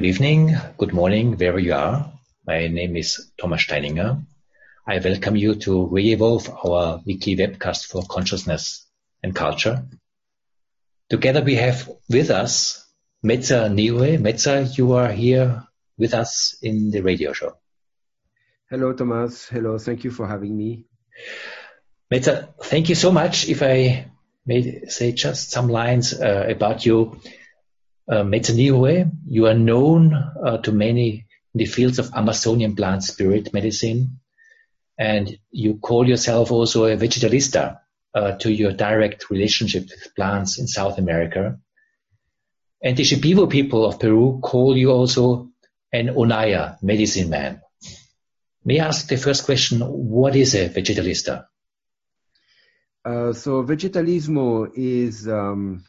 [0.00, 2.10] Good evening, good morning, wherever you are.
[2.46, 4.24] My name is Thomas Steininger.
[4.86, 8.86] I welcome you to Re-evolve, our weekly webcast for consciousness
[9.22, 9.84] and culture.
[11.10, 12.82] Together we have with us
[13.22, 14.16] Metza Niue.
[14.16, 15.64] Metza, you are here
[15.98, 17.58] with us in the radio show.
[18.70, 19.50] Hello, Thomas.
[19.50, 20.86] Hello, thank you for having me.
[22.10, 23.50] Metza, thank you so much.
[23.50, 24.10] If I
[24.46, 27.20] may say just some lines uh, about you.
[28.10, 33.04] Uh, Metza Niue, you are known uh, to many in the fields of Amazonian plant
[33.04, 34.18] spirit medicine,
[34.98, 37.78] and you call yourself also a vegetalista
[38.12, 41.60] uh, to your direct relationship with plants in South America.
[42.82, 45.50] And the Shipibo people of Peru call you also
[45.92, 47.60] an Onaya, medicine man.
[48.64, 51.44] May I ask the first question, what is a vegetalista?
[53.04, 55.84] Uh, so vegetalismo is um,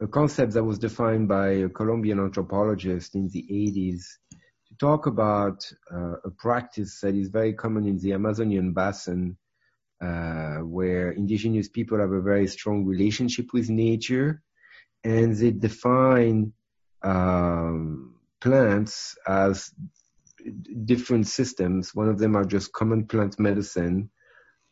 [0.00, 4.02] a concept that was defined by a Colombian anthropologist in the 80s
[4.68, 9.36] to talk about uh, a practice that is very common in the Amazonian basin,
[10.02, 14.42] uh, where indigenous people have a very strong relationship with nature,
[15.04, 16.52] and they define
[17.02, 19.70] um, plants as
[20.84, 21.94] different systems.
[21.94, 24.10] One of them are just common plant medicine.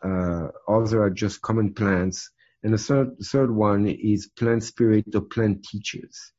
[0.03, 2.31] Uh, others are just common plants
[2.65, 6.33] and the third, third one is plant spirit or plant teachers.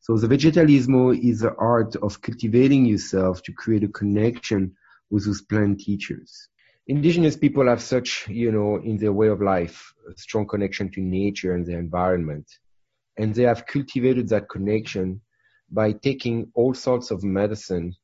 [0.00, 4.76] So the vegetalismo is the art of cultivating yourself to create a connection
[5.10, 6.48] with those plant teachers.
[6.86, 11.00] Indigenous people have such, you know, in their way of life, a strong connection to
[11.00, 12.46] nature and the environment.
[13.16, 15.22] And they have cultivated that connection
[15.70, 17.96] by taking all sorts of medicine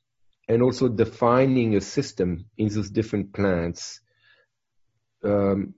[0.48, 4.00] and also defining a system in those different plants.
[5.22, 5.74] Um,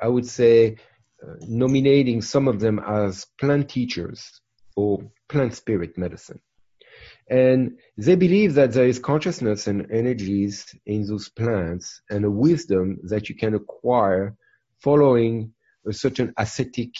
[0.00, 0.76] I would say
[1.46, 4.40] nominating some of them as plant teachers
[4.76, 6.40] or plant spirit medicine.
[7.28, 12.98] And they believe that there is consciousness and energies in those plants and a wisdom
[13.04, 14.36] that you can acquire
[14.80, 15.52] following
[15.86, 16.94] a certain ascetic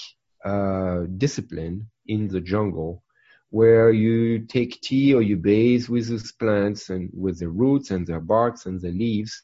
[0.44, 3.03] uh, discipline in the jungle
[3.50, 8.06] where you take tea or you bathe with those plants and with their roots and
[8.06, 9.43] their barks and their leaves.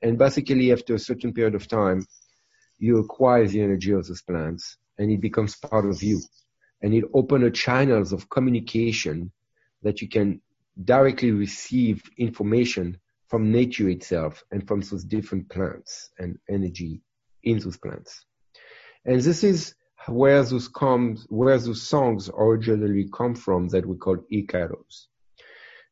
[0.00, 2.06] And basically after a certain period of time,
[2.78, 6.20] you acquire the energy of those plants and it becomes part of you.
[6.82, 9.32] And it opens channels of communication
[9.82, 10.40] that you can
[10.84, 12.98] directly receive information
[13.28, 17.00] from nature itself and from those different plants and energy
[17.42, 18.24] in those plants.
[19.04, 19.74] And this is
[20.06, 25.06] where those comes, where those songs originally come from that we call Icaros.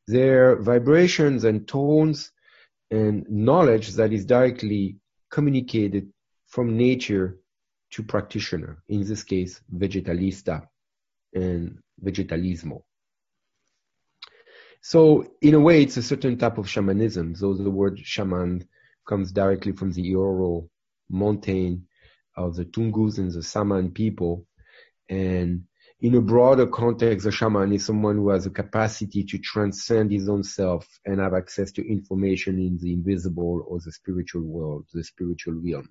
[0.06, 2.30] They're vibrations and tones
[2.90, 4.96] and knowledge that is directly
[5.30, 6.12] communicated
[6.52, 7.38] from nature
[7.90, 10.68] to practitioner, in this case, vegetalista
[11.34, 12.82] and vegetalismo.
[14.82, 17.34] So in a way, it's a certain type of shamanism.
[17.36, 18.68] So the word shaman
[19.08, 20.68] comes directly from the Oro
[21.08, 21.86] mountain
[22.36, 24.46] of the Tungus and the Saman people.
[25.08, 25.64] And
[26.00, 30.28] in a broader context, a shaman is someone who has a capacity to transcend his
[30.28, 35.02] own self and have access to information in the invisible or the spiritual world, the
[35.02, 35.88] spiritual realm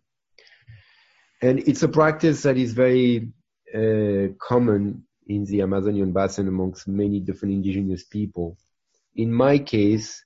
[1.41, 3.31] and it's a practice that is very
[3.73, 8.57] uh, common in the Amazonian basin amongst many different indigenous people.
[9.15, 10.23] In my case,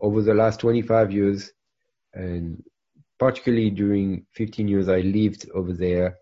[0.00, 1.52] over the last 25 years,
[2.12, 2.62] and
[3.18, 6.18] particularly during 15 years I lived over there,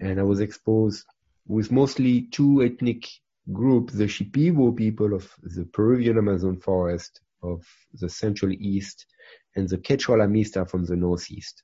[0.00, 1.04] and I was exposed
[1.46, 3.06] with mostly two ethnic
[3.52, 7.64] groups, the Shipibo people of the Peruvian Amazon forest of
[7.94, 9.06] the Central East
[9.54, 11.62] and the Quechua Lamista from the Northeast.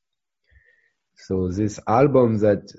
[1.17, 2.71] So this album that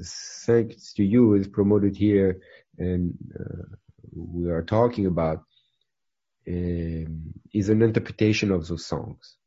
[0.45, 2.41] thanks to you is promoted here
[2.77, 3.75] and uh,
[4.15, 5.43] we are talking about
[6.47, 9.37] um, is an interpretation of those songs.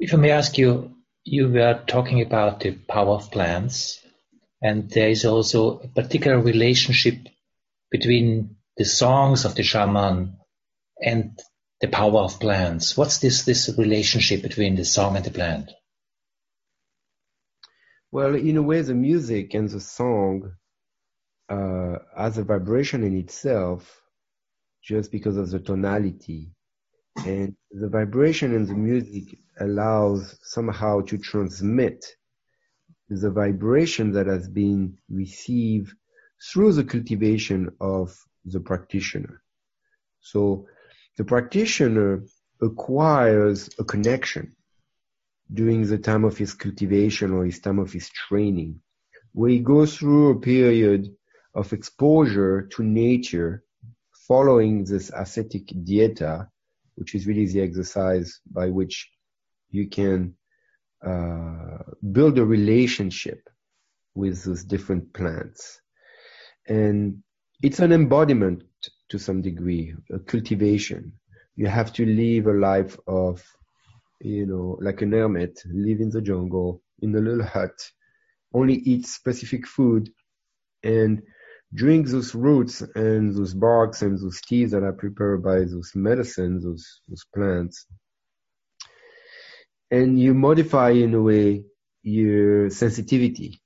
[0.00, 4.00] If I may ask you, you were talking about the power of plants
[4.62, 7.16] and there is also a particular relationship
[7.90, 10.38] between the songs of the shaman
[11.00, 11.38] and
[11.80, 12.96] the power of plants.
[12.96, 15.70] What's this, this relationship between the song and the plant?
[18.10, 20.52] Well, in a way, the music and the song
[21.50, 24.00] uh, has a vibration in itself
[24.82, 26.50] just because of the tonality.
[27.26, 32.04] And the vibration in the music allows somehow to transmit
[33.10, 35.92] the vibration that has been received
[36.50, 39.42] through the cultivation of the practitioner.
[40.20, 40.66] So
[41.18, 42.22] the practitioner
[42.62, 44.56] acquires a connection
[45.52, 48.80] during the time of his cultivation or his time of his training,
[49.32, 51.08] where he goes through a period
[51.54, 53.64] of exposure to nature
[54.26, 56.48] following this ascetic dieta,
[56.96, 59.10] which is really the exercise by which
[59.70, 60.34] you can
[61.04, 61.78] uh,
[62.12, 63.48] build a relationship
[64.14, 65.80] with those different plants.
[66.66, 67.22] And
[67.62, 68.64] it's an embodiment
[69.08, 71.12] to some degree, a cultivation.
[71.56, 73.44] You have to live a life of,
[74.20, 77.78] you know, like an hermit, live in the jungle, in a little hut,
[78.52, 80.10] only eat specific food
[80.82, 81.22] and
[81.74, 86.64] drink those roots and those barks and those teas that are prepared by those medicines,
[86.64, 87.86] those, those plants.
[89.90, 91.64] And you modify in a way
[92.02, 93.60] your sensitivity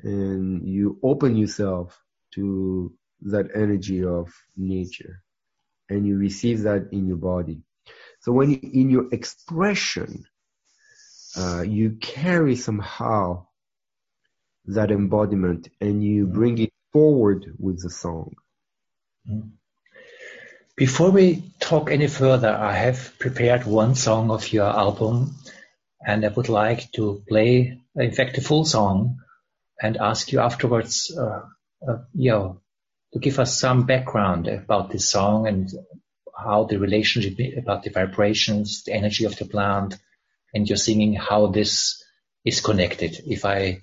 [0.00, 2.00] and you open yourself
[2.34, 5.22] to that energy of nature
[5.88, 7.62] and you receive that in your body.
[8.20, 10.24] So when you, in your expression,
[11.36, 13.46] uh, you carry somehow
[14.66, 16.34] that embodiment and you mm-hmm.
[16.34, 18.34] bring it forward with the song.
[19.28, 19.48] Mm-hmm.
[20.76, 25.34] Before we talk any further, I have prepared one song of your album
[26.06, 29.18] and I would like to play, in fact, a full song
[29.82, 31.42] and ask you afterwards, uh,
[31.86, 32.60] uh, you know,
[33.12, 35.68] to give us some background about this song and
[36.38, 39.96] how the relationship about the vibrations, the energy of the plant,
[40.54, 42.02] and your singing, how this
[42.44, 43.20] is connected.
[43.26, 43.82] If I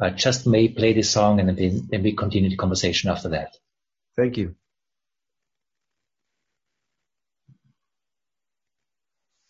[0.00, 3.56] uh, just may play this song and then, then we continue the conversation after that.
[4.16, 4.56] Thank you.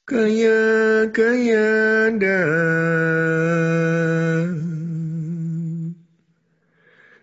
[0.07, 2.39] Kaya kaya da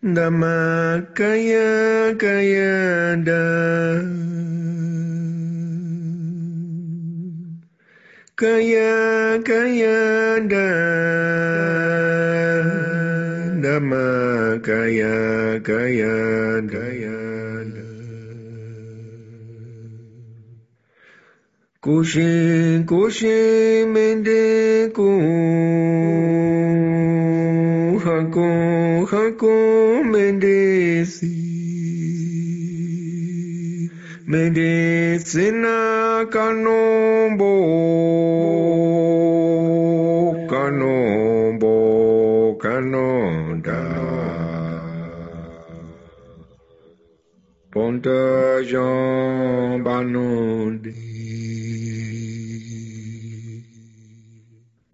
[0.02, 4.39] Dama kaya kaya da
[8.40, 10.72] Kaya kaya da
[13.60, 16.16] Dama kaya kaya
[16.72, 17.20] kaya
[21.84, 25.10] Kushi kushi mende ku
[28.00, 29.56] Haku haku
[30.08, 31.50] mende si.
[34.30, 35.76] Medicina
[36.30, 36.69] canombo,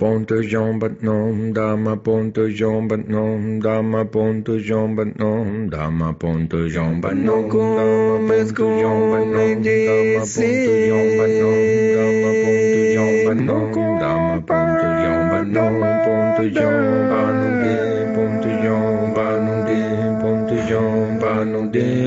[0.06, 7.50] Ponte jombat nom dama ponte jombat nom dama ponte jombat nom dama ponte jombat nom
[7.74, 11.66] dama ponte jombat nom dama ponte jombat nom
[11.98, 17.95] dama ponte jombat nom dama ponte jombat nom ponte jombat nom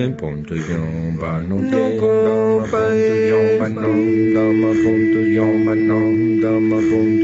[0.09, 4.01] nom ponte jombat nom dama ponte jombat nom
[4.33, 4.71] dama
[5.75, 7.19] nom dama ponte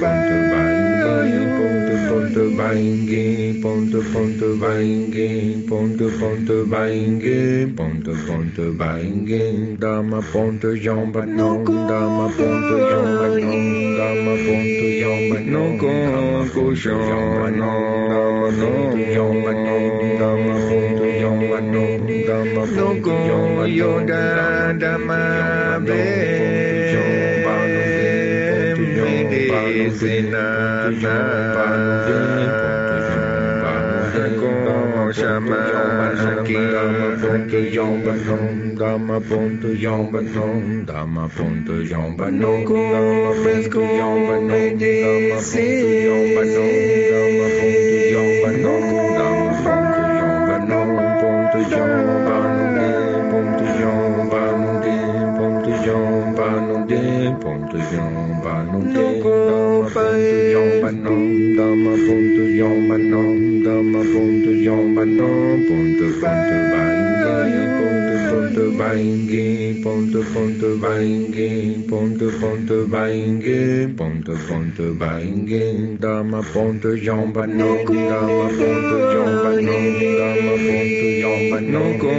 [0.00, 1.20] ponte bainge
[1.58, 11.24] ponte ponte bainge ponte ponte bainge ponte ponte bainge ponte ponte bainge dama ponte jamba
[11.24, 19.52] non dama ponte jamba non dama ponte jamba non con cushion non dama ponte jamba
[19.52, 20.99] non dama ponte
[21.40, 24.06] jamba non
[24.78, 26.30] dama be
[29.98, 31.16] Sinana
[35.12, 36.54] Shama Ki
[37.20, 44.78] Ponto Yomba Nom Dama Ponto Yomba Nom Dama Ponto Yomba Nom Dama Ponto Yomba Nom
[44.78, 46.78] Dama Ponto Yomba Nom
[47.10, 47.79] Dama Ponto
[65.00, 67.40] pontu yong ban nom pontu pontu baingi
[67.78, 69.48] pontu pontu baingi
[69.82, 71.50] pontu pontu baingi
[71.88, 73.60] pontu pontu baingi
[73.96, 79.84] pontu pontu baingi dama pontu yong ban nom dama pontu yong ban nom
[80.20, 82.12] dama pontu yong ban nom ko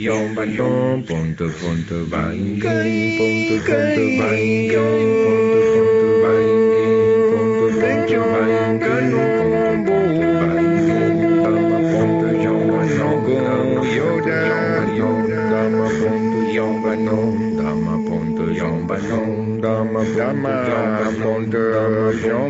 [0.05, 5.04] Yom Yom Puntu Puntu Bangi Puntu Puntu Bangi Puntu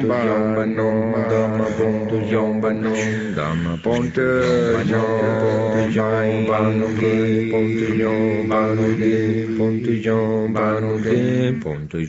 [0.07, 0.89] jomba no
[1.29, 2.93] dama ponte jomba no
[3.35, 4.21] dama ponte
[4.85, 7.87] jomba no ge ponte
[10.01, 12.05] jomba no ge ponte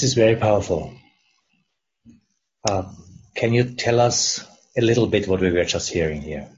[0.00, 0.94] This is very powerful.
[2.66, 2.84] Uh,
[3.34, 4.42] can you tell us
[4.74, 6.48] a little bit what we were just hearing here?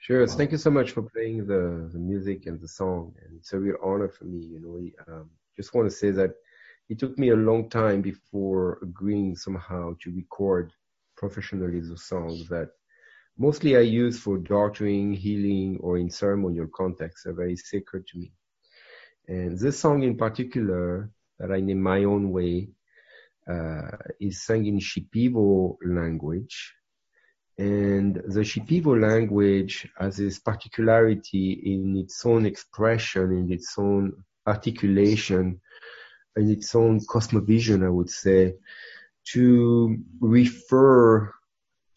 [0.00, 0.26] Sure.
[0.26, 3.14] Thank you so much for playing the, the music and the song.
[3.22, 4.40] And it's a real honor for me.
[4.40, 6.32] You know, um, just want to say that
[6.88, 10.72] it took me a long time before agreeing somehow to record
[11.16, 12.70] professionally the songs that
[13.38, 18.32] mostly I use for doctoring, healing, or in ceremonial contexts are very sacred to me.
[19.28, 21.12] And this song in particular,
[21.42, 22.68] that I name my own way,
[23.48, 26.72] uh, is sung in Shipibo language.
[27.58, 34.12] And the Shipibo language has this particularity in its own expression, in its own
[34.46, 35.60] articulation,
[36.36, 38.54] in its own cosmovision, I would say,
[39.32, 41.34] to refer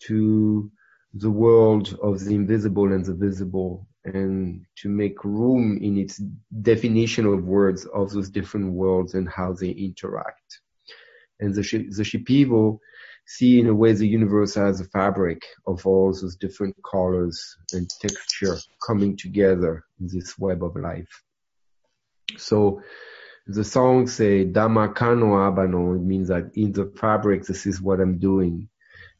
[0.07, 0.71] to
[1.13, 6.21] the world of the invisible and the visible and to make room in its
[6.61, 10.61] definition of words of those different worlds and how they interact.
[11.39, 12.79] And the, the Shipibo
[13.25, 17.89] see in a way the universe as a fabric of all those different colors and
[17.99, 21.23] texture coming together in this web of life.
[22.37, 22.81] So
[23.47, 27.99] the song say Dama Kano Abano, it means that in the fabric this is what
[27.99, 28.69] I'm doing.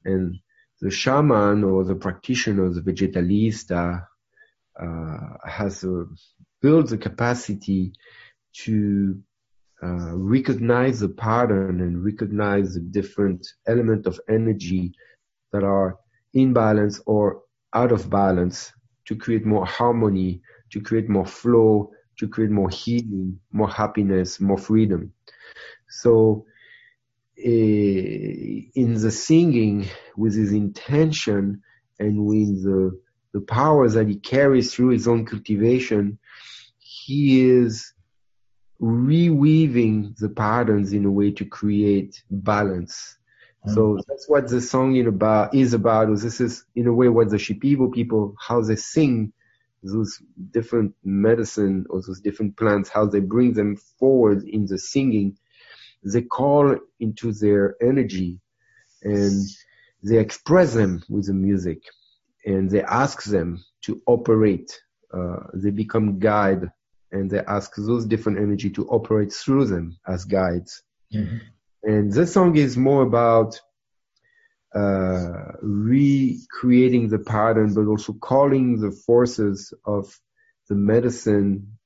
[0.04, 0.38] And
[0.82, 4.06] the shaman or the practitioner, the vegetalista,
[5.46, 6.06] has a,
[6.62, 7.94] built the capacity
[8.54, 9.20] to
[9.84, 14.94] uh, recognize the pattern and recognize the different element of energy
[15.52, 15.98] that are
[16.34, 17.42] in balance or
[17.74, 18.72] out of balance
[19.06, 20.42] to create more harmony,
[20.72, 25.12] to create more flow, to create more healing, more happiness, more freedom.
[25.90, 26.46] So,
[27.38, 31.62] uh, in the singing, with his intention
[32.00, 33.00] and with the,
[33.36, 36.18] the powers that he carries through his own cultivation,
[36.80, 37.92] he is
[38.82, 43.18] reweaving the patterns in a way to create balance.
[43.66, 43.74] Mm-hmm.
[43.74, 46.16] So that's what the song in about is about.
[46.16, 49.34] This is in a way what the Shipibo people, how they sing
[49.84, 55.38] those different medicine or those different plants, how they bring them forward in the singing.
[56.06, 58.40] They call into their energy
[59.04, 59.46] and
[60.04, 61.84] they express them with the music
[62.46, 64.80] and they ask them to operate.
[65.14, 66.70] Uh, they become guide
[67.12, 70.84] and they ask those different energy to operate through them as guides.
[71.14, 71.38] Mm-hmm.
[71.84, 73.60] And this song is more about
[74.76, 80.14] uh, recreating the pattern, but also calling the forces of
[80.68, 81.78] the medicine,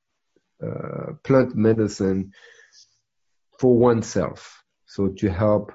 [0.65, 2.31] uh, plant medicine,
[3.59, 4.63] for oneself.
[4.87, 5.73] So to help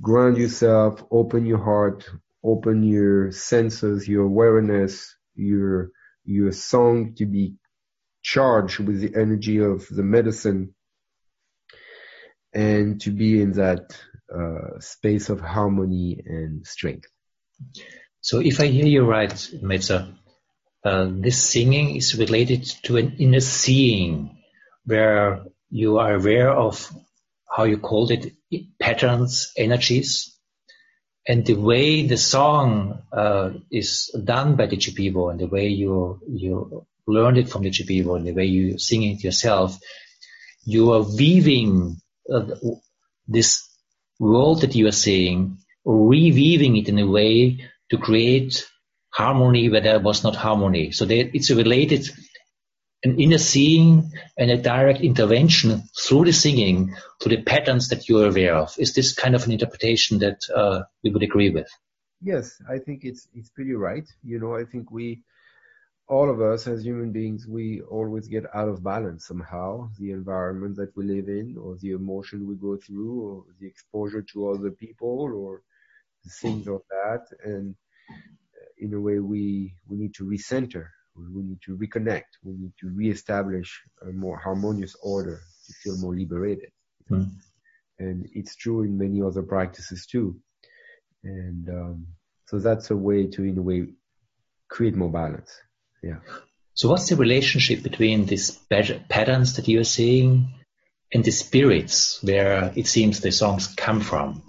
[0.00, 2.08] ground yourself, open your heart,
[2.44, 5.90] open your senses, your awareness, your
[6.24, 7.54] your song to be
[8.22, 10.74] charged with the energy of the medicine
[12.52, 13.98] and to be in that
[14.34, 17.08] uh, space of harmony and strength.
[18.20, 20.14] So if I hear you right, Metza,
[20.84, 24.42] uh, this singing is related to an inner seeing
[24.84, 26.90] where you are aware of
[27.50, 28.34] how you called it
[28.78, 30.37] patterns, energies,
[31.28, 36.20] and the way the song uh, is done by the Shipibo and the way you
[36.26, 39.78] you learned it from the Shipibo and the way you sing it yourself,
[40.64, 42.00] you are weaving
[42.32, 42.46] uh,
[43.26, 43.68] this
[44.18, 48.66] world that you are seeing, reweaving it in a way to create
[49.10, 50.92] harmony where there was not harmony.
[50.92, 52.08] So they, it's a related,
[53.04, 58.20] an inner seeing and a direct intervention through the singing to the patterns that you
[58.20, 58.74] are aware of.
[58.78, 61.68] Is this kind of an interpretation that uh, we would agree with?
[62.20, 64.04] Yes, I think it's it's pretty right.
[64.24, 65.22] You know, I think we
[66.08, 69.90] all of us as human beings, we always get out of balance somehow.
[69.98, 74.22] The environment that we live in, or the emotion we go through, or the exposure
[74.32, 75.62] to other people, or
[76.40, 77.26] things of that.
[77.44, 77.74] And
[78.10, 80.86] uh, in a way, we, we need to recenter.
[81.34, 82.30] We need to reconnect.
[82.42, 86.70] We need to reestablish a more harmonious order to feel more liberated.
[87.10, 87.30] Mm.
[87.98, 90.38] and it's true in many other practices too.
[91.24, 92.06] And um,
[92.46, 93.86] so that's a way to, in a way,
[94.68, 95.50] create more balance.
[96.02, 96.20] Yeah.
[96.74, 100.52] So what's the relationship between these patterns that you're seeing
[101.12, 104.42] and the spirits where it seems the songs come from?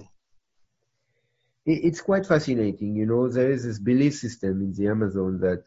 [1.66, 2.96] It's quite fascinating.
[2.96, 5.64] You know, there is this belief system in the Amazon that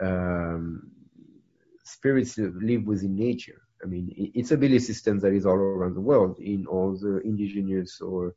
[0.00, 0.90] um,
[1.84, 3.62] spirits live within nature.
[3.82, 7.20] I mean, it's a belief system that is all around the world in all the
[7.20, 8.34] indigenous or,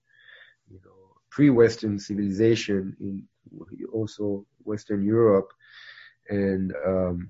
[0.70, 0.92] you know,
[1.30, 3.28] pre-Western civilization in
[3.92, 5.52] also Western Europe
[6.30, 7.30] and um,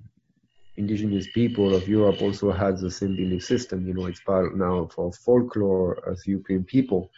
[0.77, 3.87] indigenous people of Europe also had the same belief system.
[3.87, 7.11] You know, it's part now of folklore as European people.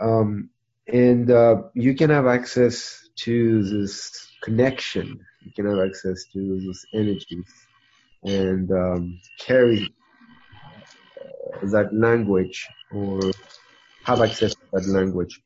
[0.00, 0.50] Um,
[0.86, 5.24] and uh, you can have access to this connection.
[5.44, 7.66] You can have access to those energies
[8.22, 9.94] and um, carry
[11.62, 13.20] that language or
[14.04, 15.40] have access to that language.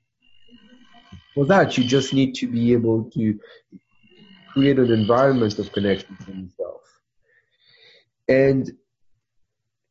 [1.35, 3.39] For that, you just need to be able to
[4.53, 6.81] create an environment of connection for yourself.
[8.29, 8.71] And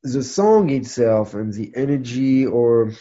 [0.04, 2.94] the song itself and the energy, or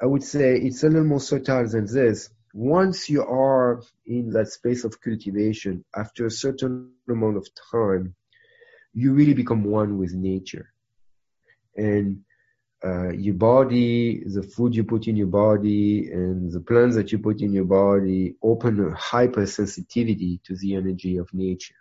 [0.00, 2.30] I would say it's a little more subtle than this.
[2.54, 8.14] Once you are in that space of cultivation, after a certain amount of time,
[8.94, 10.72] you really become one with nature.
[11.76, 12.20] And
[12.84, 17.18] uh, your body, the food you put in your body, and the plants that you
[17.18, 21.74] put in your body open a hypersensitivity to the energy of nature.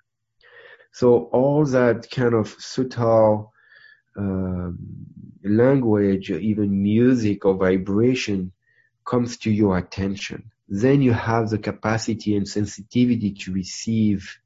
[0.91, 3.53] So all that kind of subtle
[4.17, 4.79] um,
[5.43, 8.51] language, even music or vibration
[9.05, 10.51] comes to your attention.
[10.67, 14.37] Then you have the capacity and sensitivity to receive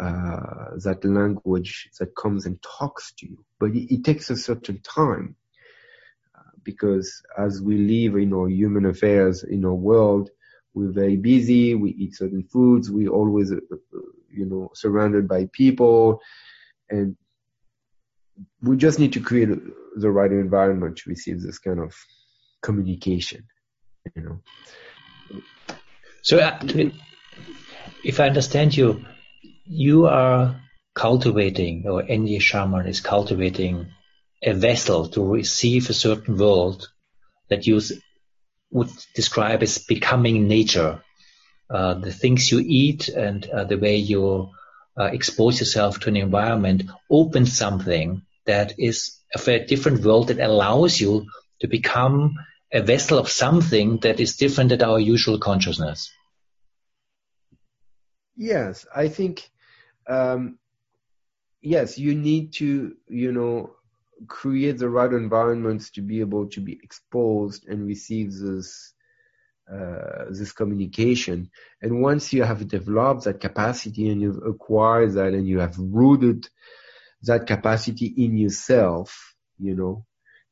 [0.00, 3.44] uh, that language that comes and talks to you.
[3.60, 5.36] But it, it takes a certain time
[6.64, 10.30] because as we live in our human affairs in our world,
[10.72, 11.74] we're very busy.
[11.74, 12.90] We eat certain foods.
[12.90, 13.58] We always, uh,
[14.30, 16.20] you know, surrounded by people,
[16.90, 17.16] and
[18.60, 19.50] we just need to create
[19.96, 21.94] the right environment to receive this kind of
[22.62, 23.44] communication.
[24.16, 24.40] You know.
[26.24, 26.58] So, uh,
[28.02, 29.04] if I understand you,
[29.66, 30.58] you are
[30.94, 33.88] cultivating, or any shaman is cultivating
[34.42, 36.88] a vessel to receive a certain world
[37.50, 37.78] that you
[38.70, 41.02] would describe as becoming nature.
[41.68, 44.48] Uh, the things you eat and uh, the way you
[44.98, 50.98] uh, expose yourself to an environment open something that is a different world that allows
[50.98, 51.26] you
[51.60, 52.34] to become
[52.74, 56.10] a vessel of something that is different than our usual consciousness.
[58.36, 59.48] Yes, I think,
[60.08, 60.58] um,
[61.62, 63.76] yes, you need to, you know,
[64.26, 68.92] create the right environments to be able to be exposed and receive this
[69.72, 71.50] uh, this communication.
[71.80, 76.46] And once you have developed that capacity and you've acquired that and you have rooted
[77.22, 80.04] that capacity in yourself, you know,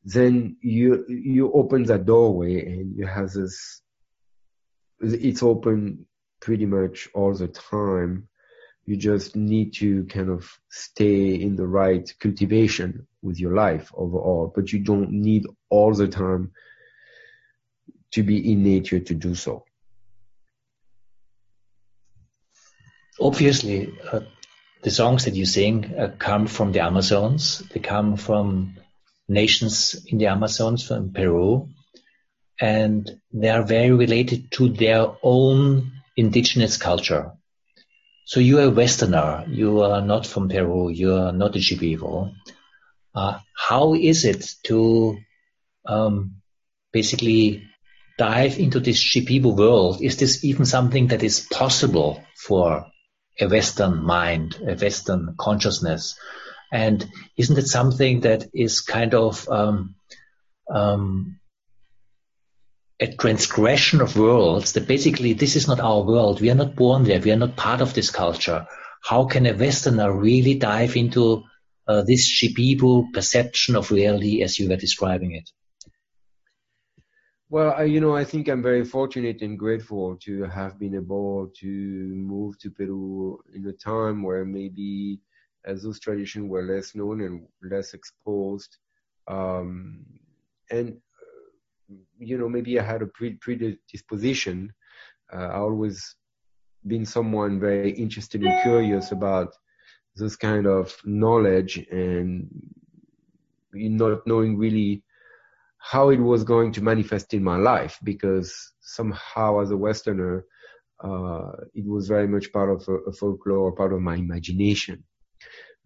[0.03, 3.81] then you you open that doorway and you have this.
[4.99, 6.05] It's open
[6.39, 8.27] pretty much all the time
[8.85, 14.51] you just need to kind of stay in the right cultivation with your life overall,
[14.53, 16.51] but you don't need all the time
[18.11, 19.63] to be in nature to do so.
[23.19, 24.21] Obviously, uh,
[24.81, 27.59] the songs that you sing uh, come from the Amazons.
[27.71, 28.75] They come from
[29.33, 31.69] nations in the Amazons, from Peru,
[32.59, 37.31] and they are very related to their own indigenous culture.
[38.25, 39.45] So you are a Westerner.
[39.49, 40.89] You are not from Peru.
[40.89, 42.33] You are not a Shipibo.
[43.13, 45.17] Uh, how is it to
[45.85, 46.35] um,
[46.91, 47.63] basically
[48.17, 50.01] dive into this Shipibo world?
[50.01, 52.87] Is this even something that is possible for
[53.39, 56.17] a Western mind, a Western consciousness?
[56.73, 57.07] And
[57.37, 59.93] isn't it something that is kind of um,
[60.73, 61.39] um,
[62.99, 66.41] a transgression of worlds that basically this is not our world.
[66.41, 67.19] We are not born there.
[67.19, 68.65] We are not part of this culture.
[69.03, 71.43] How can a Westerner really dive into
[71.87, 75.47] uh, this Shipibo perception of reality as you were describing it?
[77.49, 81.51] Well, I, you know, I think I'm very fortunate and grateful to have been able
[81.59, 85.19] to move to Peru in a time where maybe
[85.65, 88.77] as those traditions were less known and less exposed.
[89.27, 90.05] Um,
[90.69, 90.97] and
[92.19, 94.73] you know, maybe I had a pre- predisposition.
[95.31, 96.15] Uh, I always
[96.85, 99.53] been someone very interested and curious about
[100.15, 102.49] this kind of knowledge and
[103.73, 105.03] not knowing really
[105.79, 110.45] how it was going to manifest in my life because somehow as a Westerner,
[111.03, 115.03] uh, it was very much part of a, a folklore, part of my imagination.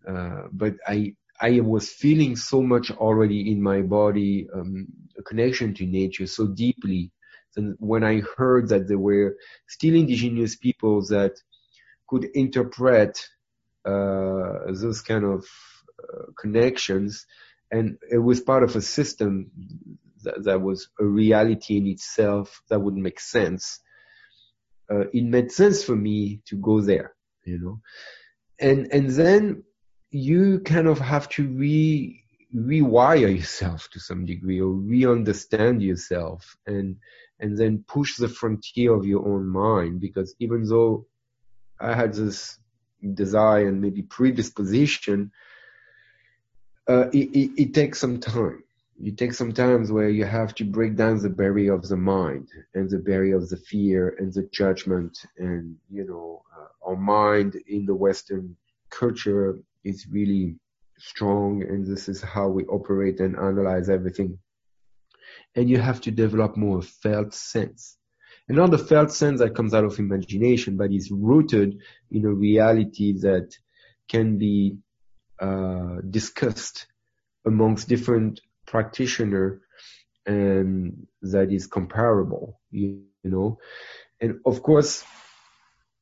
[0.08, 5.74] Uh, but I, I was feeling so much already in my body, um, a connection
[5.76, 7.12] to nature so deeply.
[7.56, 11.34] And when I heard that there were still indigenous people that
[12.08, 13.28] could interpret
[13.86, 15.46] uh, those kind of
[16.02, 17.26] uh, connections,
[17.72, 19.52] and it was part of a system
[20.24, 23.80] that, that, was a reality in itself that would make sense.
[24.90, 27.80] Uh, it made sense for me to go there, you know,
[28.60, 29.64] and and then
[30.12, 32.24] you kind of have to re
[32.56, 36.96] rewire yourself to some degree or re-understand yourself and
[37.40, 41.06] and then push the frontier of your own mind because even though
[41.80, 42.58] I had this
[43.14, 45.32] desire and maybe predisposition,
[46.88, 48.64] uh, it, it, it, takes some time.
[49.04, 52.48] It takes some times where you have to break down the barrier of the mind
[52.74, 55.20] and the barrier of the fear and the judgment.
[55.38, 58.56] And, you know, uh, our mind in the Western
[58.90, 60.56] culture is really
[60.98, 64.40] strong and this is how we operate and analyze everything.
[65.56, 67.98] And you have to develop more felt sense.
[68.48, 71.80] And not the felt sense that comes out of imagination, but is rooted
[72.12, 73.56] in a reality that
[74.08, 74.78] can be
[75.40, 76.88] uh, discussed
[77.46, 79.60] amongst different practitioners
[80.26, 83.60] and that is comparable, you, you know.
[84.20, 85.04] And of course,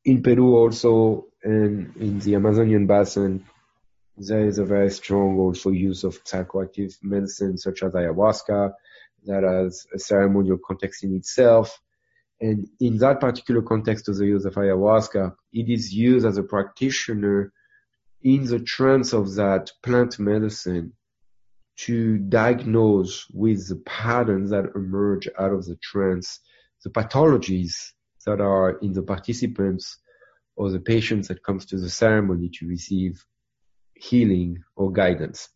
[0.03, 3.45] in Peru also and in the Amazonian basin,
[4.17, 8.71] there is a very strong also use of psychoactive medicine such as ayahuasca
[9.25, 11.79] that has a ceremonial context in itself.
[12.39, 16.43] And in that particular context of the use of ayahuasca, it is used as a
[16.43, 17.51] practitioner
[18.21, 20.93] in the trance of that plant medicine
[21.77, 26.39] to diagnose with the patterns that emerge out of the trance,
[26.83, 27.91] the pathologies
[28.25, 29.99] that are in the participants
[30.55, 33.25] or the patients that comes to the ceremony to receive
[33.95, 35.49] healing or guidance.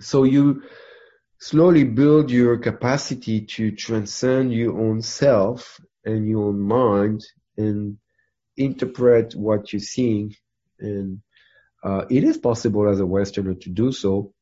[0.00, 0.62] So you
[1.38, 7.24] slowly build your capacity to transcend your own self and your own mind
[7.56, 7.98] and
[8.56, 10.34] interpret what you're seeing
[10.78, 11.20] and
[11.82, 14.32] uh, it is possible as a Westerner to do so.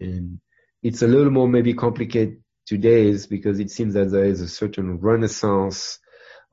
[0.00, 0.40] And
[0.82, 4.48] it's a little more maybe complicated today is because it seems that there is a
[4.48, 5.98] certain renaissance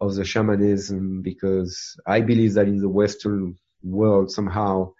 [0.01, 4.93] of the shamanism because I believe that in the Western world somehow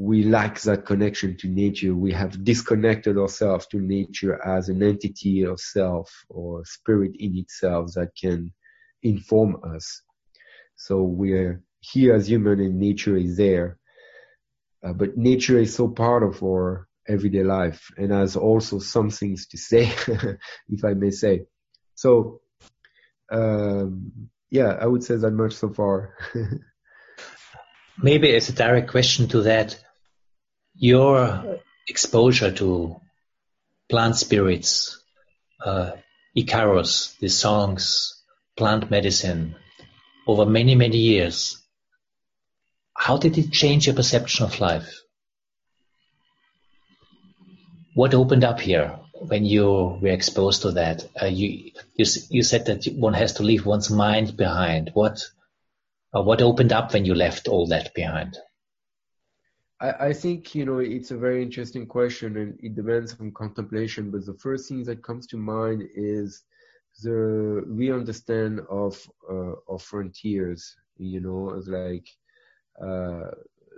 [0.00, 1.92] we lack that connection to nature.
[1.92, 7.94] We have disconnected ourselves to nature as an entity of self or spirit in itself
[7.94, 8.52] that can
[9.02, 10.02] inform us.
[10.76, 13.78] So we're here as human and nature is there.
[14.84, 19.48] Uh, but nature is so part of our everyday life and has also some things
[19.48, 19.92] to say,
[20.68, 21.46] if I may say.
[21.96, 22.40] So,
[23.32, 24.12] um,
[24.48, 26.14] yeah, I would say that much so far.
[28.00, 29.76] Maybe as a direct question to that,
[30.78, 33.00] your exposure to
[33.88, 35.02] plant spirits,
[35.64, 35.92] uh,
[36.36, 38.22] Icaros, the songs,
[38.56, 39.56] plant medicine,
[40.26, 41.60] over many, many years,
[42.96, 45.00] how did it change your perception of life?
[47.94, 51.04] What opened up here when you were exposed to that?
[51.20, 54.90] Uh, you, you, you said that one has to leave one's mind behind.
[54.94, 55.24] What,
[56.14, 58.36] uh, what opened up when you left all that behind?
[59.80, 64.10] I, I think you know it's a very interesting question, and it depends on contemplation.
[64.10, 66.44] But the first thing that comes to mind is
[67.02, 70.76] the we understand of uh, of frontiers.
[70.96, 72.08] You know, as like
[72.80, 73.30] uh,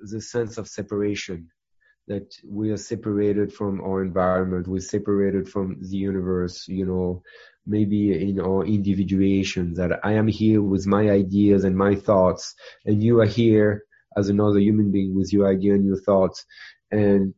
[0.03, 1.51] the sense of separation
[2.09, 7.23] that we are separated from our environment, we're separated from the universe, you know,
[7.67, 13.03] maybe in our individuation that I am here with my ideas and my thoughts and
[13.03, 13.85] you are here
[14.16, 16.44] as another human being with your idea and your thoughts
[16.90, 17.35] and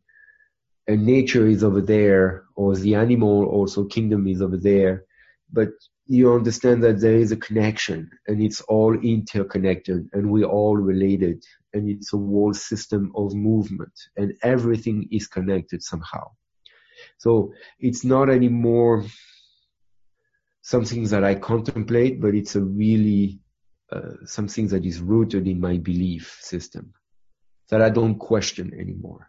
[0.88, 5.04] and nature is over there or the animal also kingdom is over there
[5.52, 5.68] but
[6.06, 11.42] you understand that there is a connection and it's all interconnected and we're all related
[11.74, 16.28] and it's a whole system of movement and everything is connected somehow.
[17.18, 19.04] So it's not anymore
[20.62, 23.40] something that I contemplate, but it's a really
[23.92, 26.94] uh, something that is rooted in my belief system
[27.68, 29.28] that I don't question anymore.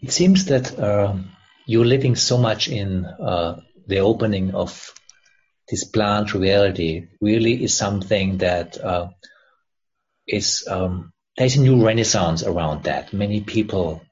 [0.00, 1.30] It seems that um,
[1.66, 4.92] you're living so much in uh, the opening of
[5.70, 9.08] this plant reality really is something that uh,
[10.26, 13.12] is um, there's a new renaissance around that.
[13.12, 14.02] Many people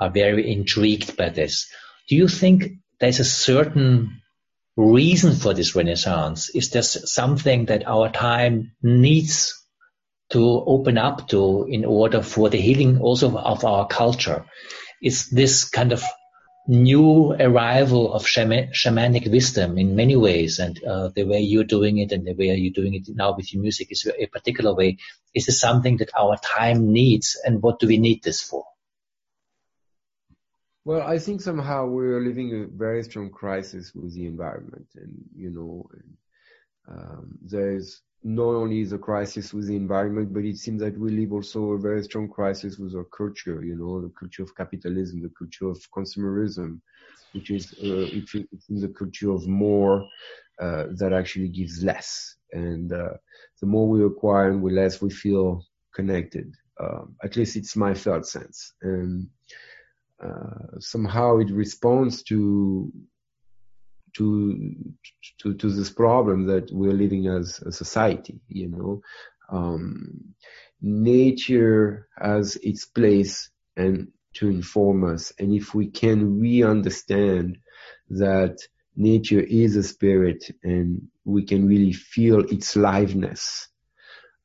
[0.00, 1.70] are very intrigued by this.
[2.08, 4.22] Do you think there's a certain
[4.78, 6.50] reason for this renaissance?
[6.54, 9.54] Is there something that our time needs
[10.30, 14.46] to open up to in order for the healing also of our culture?
[15.02, 16.02] Is this kind of
[16.68, 21.98] new arrival of shaman, shamanic wisdom in many ways, and uh, the way you're doing
[21.98, 24.98] it and the way you're doing it now with your music is a particular way.
[25.34, 28.64] Is this something that our time needs, and what do we need this for?
[30.88, 35.50] Well, I think somehow we're living a very strong crisis with the environment, and you
[35.50, 35.86] know,
[36.90, 41.34] um, there's not only the crisis with the environment, but it seems that we live
[41.34, 45.30] also a very strong crisis with our culture, you know, the culture of capitalism, the
[45.38, 46.80] culture of consumerism,
[47.32, 50.08] which is, uh, it's the culture of more,
[50.58, 52.36] uh, that actually gives less.
[52.52, 53.12] And, uh,
[53.60, 56.50] the more we acquire and the less we feel connected.
[56.80, 58.72] Um, at least it's my felt sense.
[58.80, 59.28] And,
[60.24, 62.92] uh, somehow it responds to
[64.16, 64.74] to
[65.40, 69.02] to to this problem that we're living as a society you know?
[69.50, 70.34] Um,
[70.80, 75.32] nature has its place and to inform us.
[75.38, 77.58] And if we can re-understand
[78.10, 78.58] that
[78.94, 83.68] nature is a spirit and we can really feel its liveness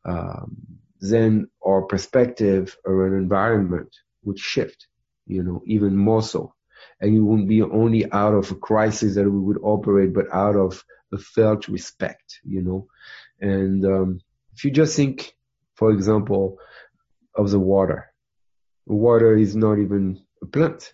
[0.05, 0.57] um,
[0.99, 3.89] then our perspective around environment
[4.23, 4.87] would shift
[5.25, 6.53] you know even more so
[6.99, 10.55] and it wouldn't be only out of a crisis that we would operate, but out
[10.55, 12.87] of a felt respect, you know.
[13.39, 14.21] And um,
[14.53, 15.33] if you just think,
[15.75, 16.57] for example,
[17.35, 18.11] of the water,
[18.85, 20.93] water is not even a plant,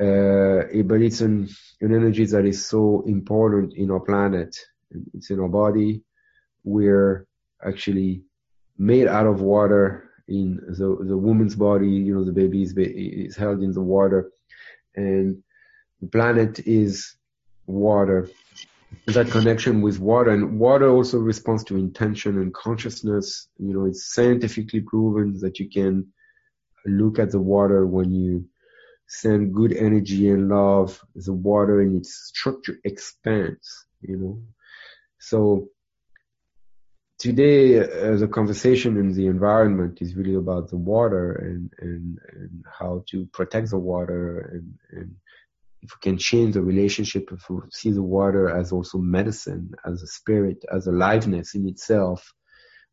[0.00, 1.48] uh, but it's an,
[1.80, 4.56] an energy that is so important in our planet.
[5.14, 6.02] It's in our body.
[6.62, 7.26] We're
[7.64, 8.22] actually
[8.76, 11.88] made out of water in the the woman's body.
[11.88, 14.30] You know, the baby is, is held in the water
[14.96, 15.42] and
[16.00, 17.16] the planet is
[17.66, 18.28] water.
[19.06, 23.48] That connection with water and water also responds to intention and consciousness.
[23.58, 26.06] You know, it's scientifically proven that you can
[26.86, 28.46] look at the water when you
[29.08, 31.04] send good energy and love.
[31.14, 34.42] The water and its structure expands, you know.
[35.18, 35.68] So
[37.18, 42.64] today uh, the conversation in the environment is really about the water and, and, and
[42.78, 45.16] how to protect the water and, and
[45.84, 50.02] if we can change the relationship, if we see the water as also medicine, as
[50.02, 52.32] a spirit, as aliveness in itself,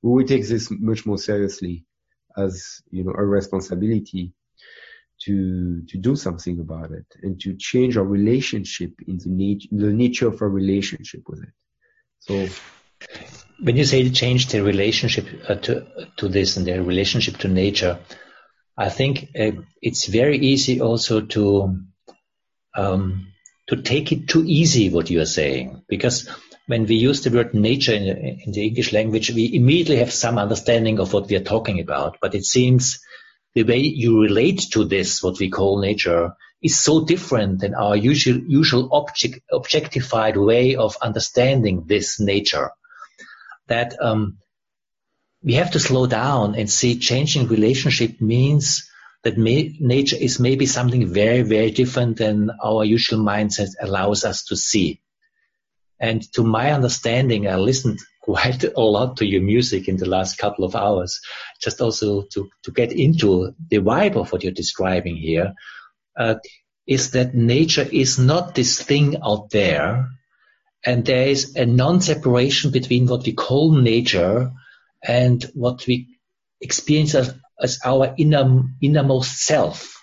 [0.01, 1.85] we will take this much more seriously
[2.37, 4.33] as, you know, a responsibility
[5.21, 9.93] to, to do something about it and to change our relationship in the, nat- the
[9.93, 11.53] nature of our relationship with it.
[12.19, 12.45] So
[13.61, 15.85] when you say change their relationship uh, to
[16.17, 17.99] to this and their relationship to nature,
[18.77, 21.77] I think uh, it's very easy also to
[22.75, 23.27] um,
[23.67, 26.27] to take it too easy what you are saying because
[26.67, 28.05] when we use the word nature in,
[28.45, 32.17] in, the English language, we immediately have some understanding of what we are talking about.
[32.21, 32.99] But it seems
[33.55, 37.95] the way you relate to this, what we call nature, is so different than our
[37.95, 42.71] usual, usual object, objectified way of understanding this nature
[43.71, 44.37] that um,
[45.41, 48.89] we have to slow down and see changing relationship means
[49.23, 54.43] that may, nature is maybe something very, very different than our usual mindset allows us
[54.45, 54.99] to see.
[55.99, 60.37] And to my understanding, I listened quite a lot to your music in the last
[60.37, 61.21] couple of hours,
[61.61, 65.53] just also to, to get into the vibe of what you're describing here,
[66.17, 66.35] uh,
[66.85, 70.09] is that nature is not this thing out there
[70.85, 74.51] and there is a non-separation between what we call nature
[75.03, 76.17] and what we
[76.59, 80.01] experience as, as our inner, innermost self.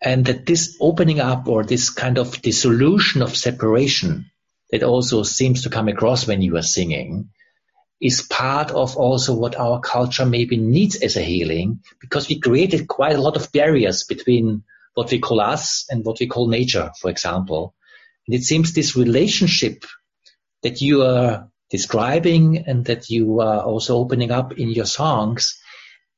[0.00, 4.30] And that this opening up or this kind of dissolution of separation
[4.70, 7.30] that also seems to come across when you are singing
[8.00, 12.88] is part of also what our culture maybe needs as a healing because we created
[12.88, 16.90] quite a lot of barriers between what we call us and what we call nature,
[17.00, 17.74] for example.
[18.26, 19.84] And it seems this relationship
[20.62, 25.58] that you are describing and that you are also opening up in your songs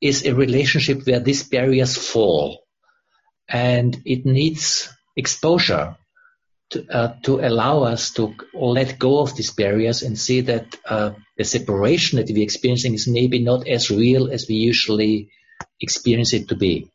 [0.00, 2.64] is a relationship where these barriers fall.
[3.48, 5.96] And it needs exposure
[6.70, 11.12] to, uh, to allow us to let go of these barriers and see that uh,
[11.36, 15.30] the separation that we're experiencing is maybe not as real as we usually
[15.80, 16.90] experience it to be.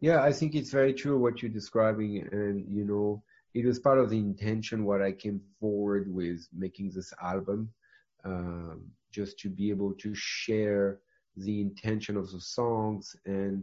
[0.00, 3.22] Yeah, I think it's very true what you're describing, and you know,
[3.54, 7.70] it was part of the intention what I came forward with making this album,
[8.24, 11.00] um, just to be able to share
[11.36, 13.62] the intention of the songs and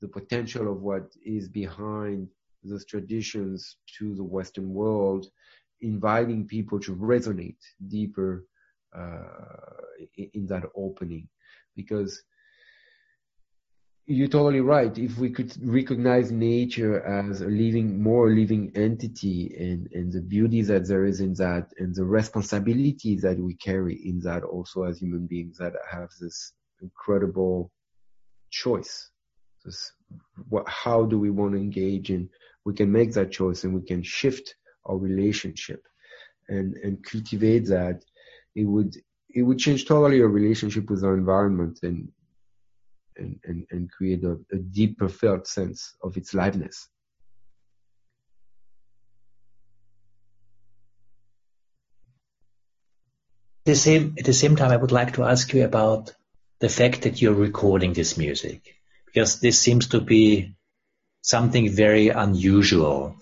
[0.00, 2.28] the potential of what is behind
[2.62, 5.26] those traditions to the Western world,
[5.82, 8.46] inviting people to resonate deeper
[8.96, 9.82] uh,
[10.16, 11.28] in that opening.
[11.76, 12.22] Because
[14.06, 14.96] you're totally right.
[14.98, 20.60] If we could recognize nature as a living, more living entity and, and the beauty
[20.62, 24.98] that there is in that and the responsibility that we carry in that also as
[24.98, 27.70] human beings that have this incredible
[28.50, 29.10] choice.
[29.64, 29.92] This,
[30.50, 32.28] what, how do we want to engage in?
[32.66, 35.82] We can make that choice and we can shift our relationship
[36.48, 38.02] and, and cultivate that.
[38.54, 38.94] It would,
[39.30, 42.08] it would change totally our relationship with our environment and
[43.16, 46.86] and, and, and create a, a deeper felt sense of its liveness.
[53.64, 56.12] The same, at the same time, I would like to ask you about
[56.60, 58.74] the fact that you're recording this music,
[59.06, 60.54] because this seems to be
[61.22, 63.16] something very unusual.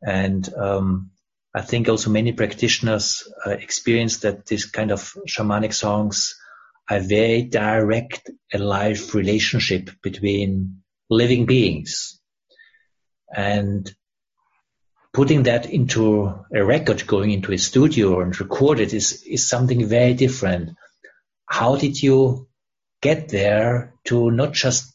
[0.00, 1.10] And um,
[1.54, 6.40] I think also many practitioners uh, experience that this kind of shamanic songs
[6.90, 12.20] a very direct and alive relationship between living beings.
[13.34, 13.90] And
[15.12, 19.86] putting that into a record, going into a studio and record it is, is something
[19.86, 20.70] very different.
[21.46, 22.48] How did you
[23.00, 24.94] get there to not just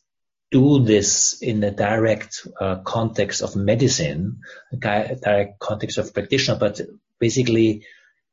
[0.49, 4.39] do this in the direct uh, context of medicine,
[4.77, 6.79] direct context of practitioner, but
[7.19, 7.85] basically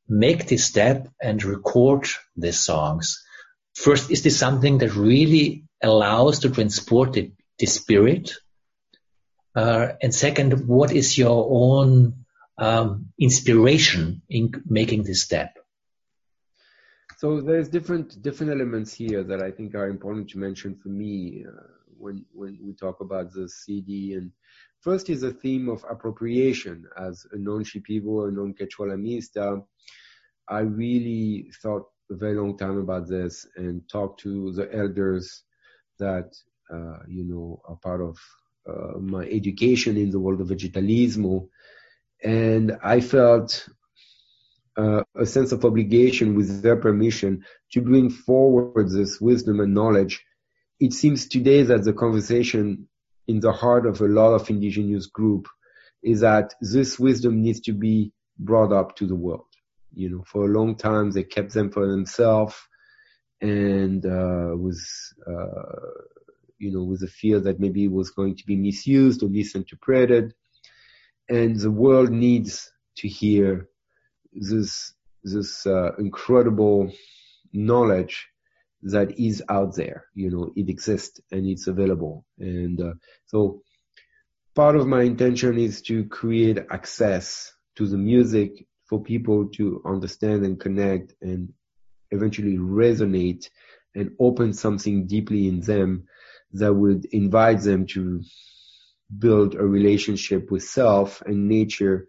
[0.09, 3.25] make this step and record these songs
[3.75, 8.35] First, is this something that really allows to transport the, the spirit?
[9.55, 12.25] Uh, and second, what is your own
[12.57, 15.59] um, inspiration in making this step?
[17.19, 21.45] So there's different different elements here that I think are important to mention for me
[21.49, 21.63] uh,
[21.97, 24.15] when when we talk about the CD.
[24.15, 24.33] And
[24.81, 26.87] first is the theme of appropriation.
[26.99, 29.65] As a non-Shipibo, a non-Quechua Lamista,
[30.49, 35.43] I really thought a very long time about this and talked to the elders
[35.99, 36.35] that
[36.73, 38.19] uh, you know are part of
[38.69, 41.49] uh, my education in the world of vegetalismo,
[42.23, 43.69] and I felt
[44.77, 50.25] uh, a sense of obligation with their permission to bring forward this wisdom and knowledge.
[50.81, 52.89] It seems today that the conversation
[53.29, 55.47] in the heart of a lot of indigenous group
[56.03, 59.47] is that this wisdom needs to be brought up to the world
[59.95, 62.57] you know, for a long time they kept them for themselves
[63.41, 65.91] and uh, was, uh,
[66.59, 70.35] you know, with a fear that maybe it was going to be misused or misinterpreted.
[71.29, 73.69] And the world needs to hear
[74.33, 76.93] this this uh, incredible
[77.53, 78.29] knowledge
[78.83, 80.05] that is out there.
[80.15, 82.27] You know, it exists and it's available.
[82.39, 82.95] And uh,
[83.27, 83.63] so,
[84.55, 90.45] part of my intention is to create access to the music for people to understand
[90.45, 91.53] and connect and
[92.13, 93.49] eventually resonate
[93.97, 96.05] and open something deeply in them
[96.53, 98.23] that would invite them to
[99.19, 102.07] build a relationship with self and nature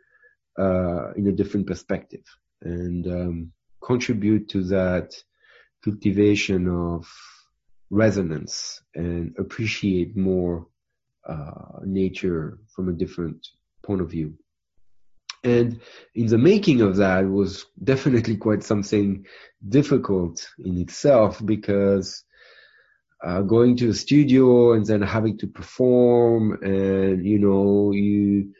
[0.59, 2.23] uh, in a different perspective
[2.61, 3.51] and um,
[3.83, 5.15] contribute to that
[5.83, 7.07] cultivation of
[7.89, 10.67] resonance and appreciate more
[11.27, 13.47] uh, nature from a different
[13.81, 14.37] point of view.
[15.45, 15.79] And
[16.15, 19.27] in the making of that was definitely quite something
[19.69, 22.23] difficult in itself because
[23.23, 28.53] uh, going to a studio and then having to perform and, you know, you,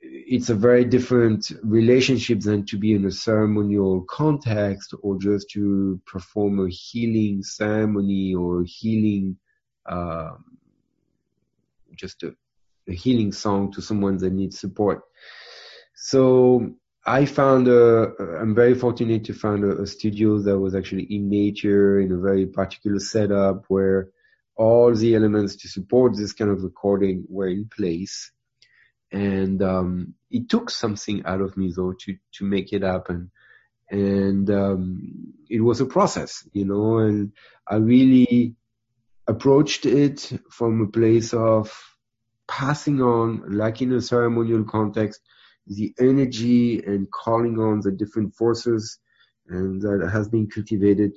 [0.00, 6.00] it's a very different relationship than to be in a ceremonial context or just to
[6.06, 9.36] perform a healing ceremony or healing,
[9.86, 10.58] um,
[11.94, 12.34] just a,
[12.88, 15.02] a healing song to someone that needs support.
[16.04, 16.74] So
[17.06, 21.28] I found a, I'm very fortunate to find a, a, studio that was actually in
[21.28, 24.08] nature in a very particular setup where
[24.56, 28.32] all the elements to support this kind of recording were in place.
[29.12, 33.30] And, um, it took something out of me though to, to make it happen.
[33.88, 37.30] And, um, it was a process, you know, and
[37.64, 38.56] I really
[39.28, 41.72] approached it from a place of
[42.48, 45.20] passing on, like in a ceremonial context,
[45.66, 48.98] the energy and calling on the different forces
[49.48, 51.12] and that has been cultivated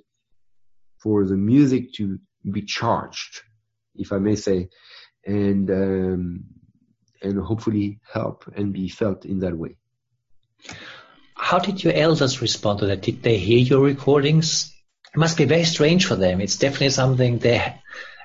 [1.00, 2.20] for the music to
[2.52, 3.42] be charged,
[3.96, 4.70] if I may say,
[5.26, 6.44] and um,
[7.22, 9.78] and hopefully help and be felt in that way.
[11.36, 13.02] How did your elders respond to that?
[13.02, 14.74] Did they hear your recordings?
[15.14, 16.42] It must be very strange for them.
[16.42, 17.62] It's definitely something they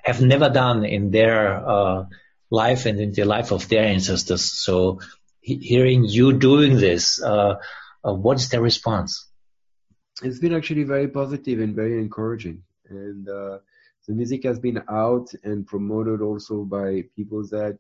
[0.04, 2.04] have never done in their uh,
[2.50, 4.44] life and in the life of their ancestors.
[4.44, 5.00] So
[5.40, 7.56] he- hearing you doing this, uh,
[8.04, 9.28] uh, what is their response?
[10.22, 12.62] It's been actually very positive and very encouraging.
[12.88, 13.58] And uh,
[14.06, 17.78] the music has been out and promoted also by people that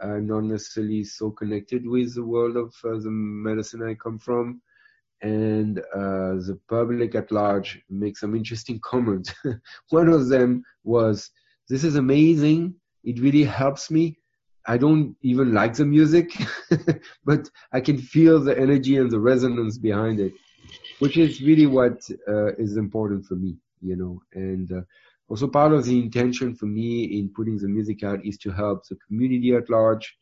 [0.00, 4.60] are not necessarily so connected with the world of uh, the medicine I come from.
[5.20, 9.34] And uh, the public at large make some interesting comments.
[9.90, 11.30] One of them was,
[11.68, 12.76] "This is amazing.
[13.02, 14.17] It really helps me.
[14.68, 16.30] I don't even like the music,
[17.24, 20.34] but I can feel the energy and the resonance behind it,
[20.98, 24.20] which is really what uh, is important for me, you know.
[24.34, 24.82] And uh,
[25.30, 28.86] also part of the intention for me in putting the music out is to help
[28.86, 30.18] the community at large,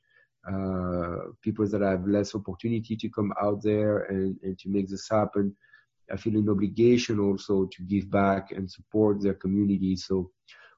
[0.48, 5.08] uh, people that have less opportunity to come out there and, and to make this
[5.10, 5.56] happen.
[6.08, 9.96] I feel an obligation also to give back and support their community.
[9.96, 10.30] So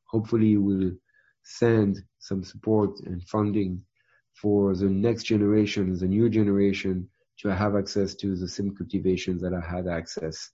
[0.07, 0.93] hopefully we'll
[1.49, 3.83] send some support and funding
[4.35, 7.09] for the next generation, the new generation
[7.41, 10.51] to have access to the same cultivations that I had access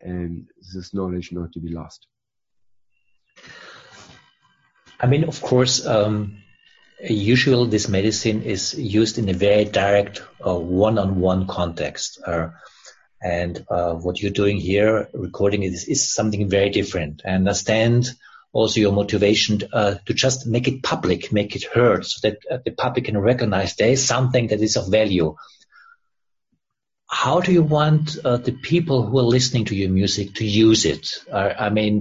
[0.00, 2.06] and this knowledge not to be lost.
[5.00, 6.38] I mean, of course, um,
[7.00, 12.20] usually this medicine is used in a very direct one-on-one context.
[12.24, 12.50] Uh,
[13.20, 17.22] and uh, what you're doing here, recording it, is, is, something very different.
[17.26, 18.10] I understand
[18.56, 22.58] also your motivation uh, to just make it public, make it heard, so that uh,
[22.64, 25.36] the public can recognize there is something that is of value.
[27.08, 30.84] How do you want uh, the people who are listening to your music to use
[30.84, 31.06] it?
[31.32, 32.00] I mean,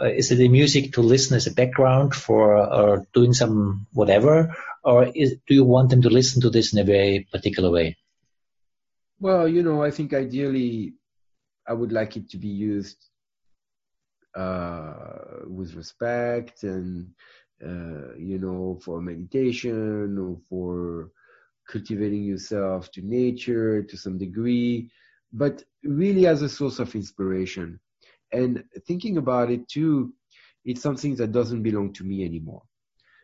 [0.00, 4.56] uh, is it the music to listen as a background for or doing some whatever,
[4.84, 7.96] or is, do you want them to listen to this in a very particular way?
[9.18, 10.94] Well, you know, I think ideally,
[11.66, 12.96] I would like it to be used
[14.36, 17.10] uh, with respect and
[17.64, 21.10] uh, you know for meditation or for
[21.70, 24.90] cultivating yourself to nature to some degree,
[25.32, 27.78] but really as a source of inspiration
[28.32, 30.12] and thinking about it too,
[30.64, 32.62] it's something that doesn't belong to me anymore.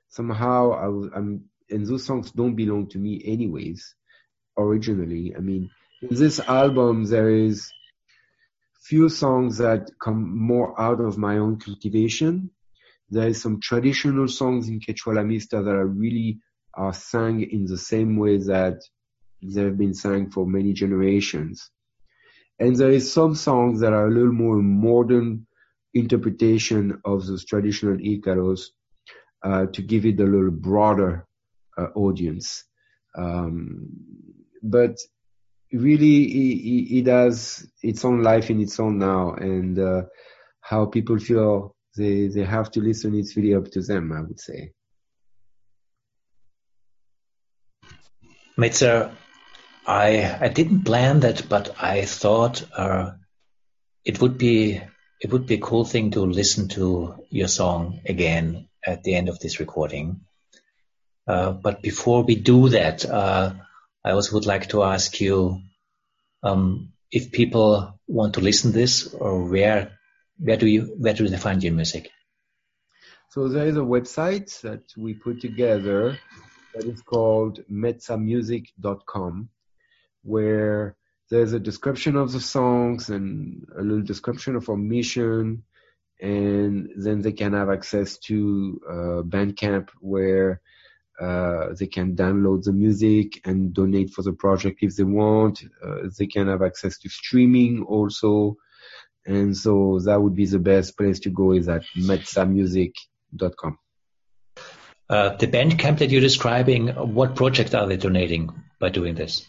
[0.08, 3.94] Somehow I, am and those songs don't belong to me anyways.
[4.56, 5.70] Originally, I mean,
[6.02, 7.70] in this album there is
[8.84, 12.50] few songs that come more out of my own cultivation.
[13.10, 16.40] There is some traditional songs in Quechua Lamista that are really
[16.74, 18.82] are sung in the same way that
[19.42, 21.70] they've been sung for many generations.
[22.58, 25.46] And there is some songs that are a little more modern
[25.94, 28.66] interpretation of those traditional Icaros
[29.42, 31.26] uh, to give it a little broader
[31.78, 32.64] uh, audience.
[33.16, 33.88] Um,
[34.62, 34.96] but
[35.80, 40.02] really, it, it, has its own life in its own now, and uh,
[40.60, 44.40] how people feel they they have to listen, it's really up to them, I would
[44.40, 44.72] say.
[48.58, 49.12] Metsa,
[49.86, 53.12] I I didn't plan that, but I thought uh,
[54.04, 54.80] it would be
[55.20, 59.28] it would be a cool thing to listen to your song again at the end
[59.28, 60.20] of this recording.
[61.26, 63.54] Uh, but before we do that, uh,
[64.04, 65.60] I also would like to ask you
[66.42, 69.98] um, if people want to listen to this, or where
[70.38, 72.10] where do you where do they find your music?
[73.30, 76.18] So there is a website that we put together
[76.74, 79.48] that is called metsamusic.com
[80.22, 80.96] where
[81.30, 85.64] there's a description of the songs and a little description of our mission,
[86.20, 90.60] and then they can have access to uh, Bandcamp where
[91.20, 95.62] uh, they can download the music and donate for the project if they want.
[95.82, 98.56] Uh, they can have access to streaming also.
[99.26, 103.78] And so that would be the best place to go is at metsamusic.com.
[105.08, 108.50] Uh, the Bandcamp that you're describing, what project are they donating
[108.80, 109.46] by doing this?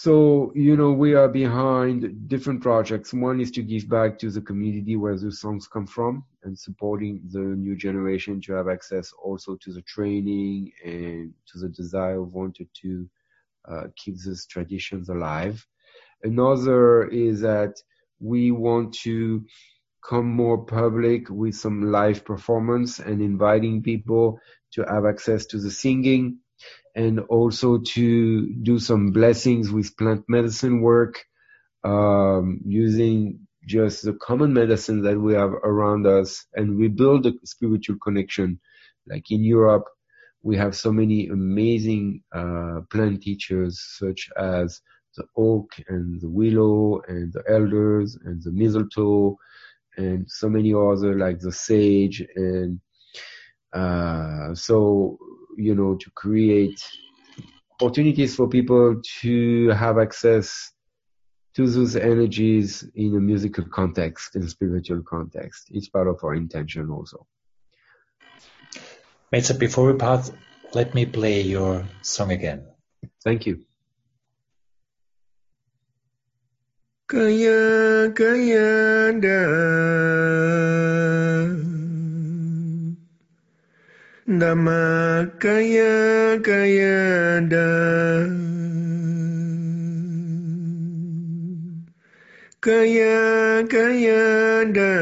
[0.00, 3.12] So, you know, we are behind different projects.
[3.12, 7.20] One is to give back to the community where the songs come from and supporting
[7.32, 12.32] the new generation to have access also to the training and to the desire of
[12.32, 13.10] wanted to
[13.68, 15.66] uh, keep these traditions alive.
[16.22, 17.74] Another is that
[18.20, 19.44] we want to
[20.08, 24.38] come more public with some live performance and inviting people
[24.74, 26.38] to have access to the singing
[26.98, 31.14] and also to do some blessings with plant medicine work,
[31.84, 37.32] um, using just the common medicine that we have around us and we build a
[37.44, 38.60] spiritual connection.
[39.06, 39.86] Like in Europe,
[40.42, 44.80] we have so many amazing uh, plant teachers such as
[45.16, 49.36] the oak and the willow and the elders and the mistletoe
[49.98, 52.80] and so many other like the sage and
[53.72, 55.18] Uh, so,
[55.58, 56.80] you know, to create
[57.80, 60.72] opportunities for people to have access
[61.56, 65.68] to those energies in a musical context, in a spiritual context.
[65.70, 67.26] It's part of our intention also.
[69.34, 70.30] Metsa, before we part,
[70.74, 72.64] let me play your song again.
[73.24, 73.64] Thank you.
[77.08, 79.40] Kaya kaya da
[84.28, 88.28] Dhamma kaya kaya da.
[92.60, 94.92] Kaya kaya da.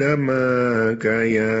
[0.00, 1.60] Dhamma kaya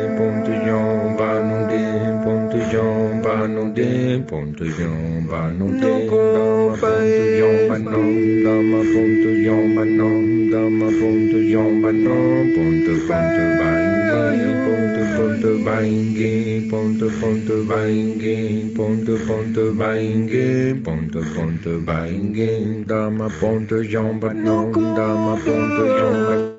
[3.48, 5.92] nom de ponte jambat nom de
[6.80, 14.50] ponte jambat nom de dama ponte jambat nom dama ponte jambat nom ponte ponte baingi
[14.64, 18.38] ponte ponte baingi ponte ponte baingi
[18.76, 20.46] ponte ponte baingi
[20.84, 26.51] ponte ponte baingi dama ponte jambat nom dama ponte jambat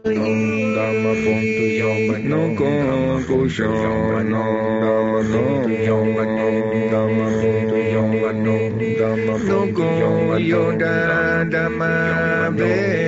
[11.54, 13.04] dama be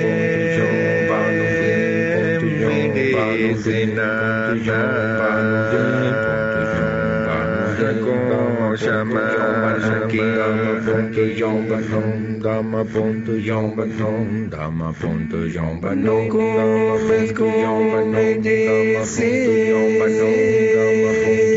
[8.76, 9.20] Dama
[10.84, 17.90] ponto yom banom, dama ponto yom banom, dama ponto yom banom, dama ponto yom
[19.98, 21.55] banom,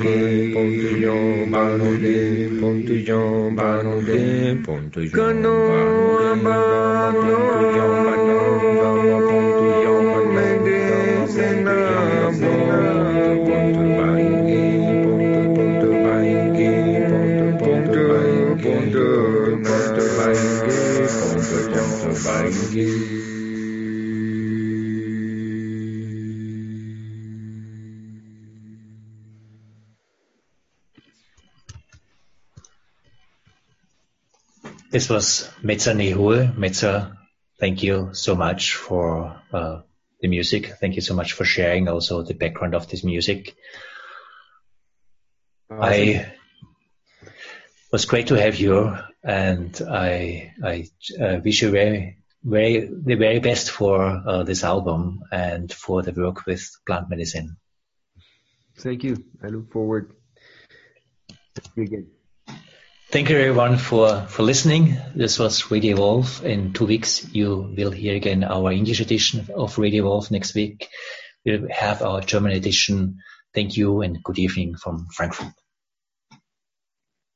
[10.34, 11.22] Medicina
[12.32, 13.51] Ponto Baingi
[34.92, 36.54] This was Metsa Nehue.
[36.56, 37.16] Metsa,
[37.60, 39.82] thank you so much for uh,
[40.20, 40.68] the music.
[40.82, 43.56] Thank you so much for sharing also the background of this music.
[45.72, 46.34] I
[47.92, 50.88] was great to have you, and I I
[51.20, 56.12] uh, wish you very very the very best for uh, this album and for the
[56.12, 57.58] work with plant medicine.
[58.78, 59.24] Thank you.
[59.44, 60.14] I look forward.
[61.76, 62.08] to again.
[63.12, 64.98] Thank you everyone for, for listening.
[65.14, 66.46] This was Radio Wolf.
[66.46, 70.88] In two weeks, you will hear again our English edition of Radio Wolf Next week,
[71.46, 73.18] we'll have our German edition.
[73.54, 75.52] Thank you and good evening from Frankfurt.